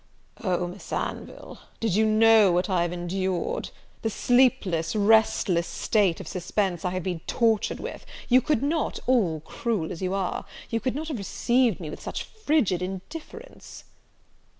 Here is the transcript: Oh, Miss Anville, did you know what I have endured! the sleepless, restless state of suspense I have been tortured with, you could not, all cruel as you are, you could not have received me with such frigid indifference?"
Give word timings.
Oh, 0.43 0.65
Miss 0.65 0.91
Anville, 0.91 1.59
did 1.79 1.93
you 1.93 2.07
know 2.07 2.51
what 2.51 2.71
I 2.71 2.81
have 2.81 2.91
endured! 2.91 3.69
the 4.01 4.09
sleepless, 4.09 4.95
restless 4.95 5.67
state 5.67 6.19
of 6.19 6.27
suspense 6.27 6.83
I 6.83 6.89
have 6.89 7.03
been 7.03 7.19
tortured 7.27 7.79
with, 7.79 8.03
you 8.27 8.41
could 8.41 8.63
not, 8.63 8.97
all 9.05 9.41
cruel 9.41 9.91
as 9.91 10.01
you 10.01 10.15
are, 10.15 10.45
you 10.71 10.79
could 10.79 10.95
not 10.95 11.09
have 11.09 11.19
received 11.19 11.79
me 11.79 11.91
with 11.91 12.01
such 12.01 12.23
frigid 12.23 12.81
indifference?" 12.81 13.83